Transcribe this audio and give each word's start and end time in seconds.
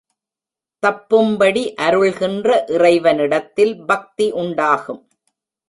தப்பும்படி 0.83 1.63
அருள்கின்ற 1.81 2.49
இறைவனிடத்தில் 2.67 3.75
பக்தி 3.85 4.27
உண்டாகும். 4.31 5.01